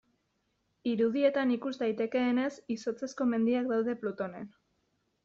[0.91, 4.49] Irudietan ikus daitekeenez, izotzezko mendiak daude Plutonen.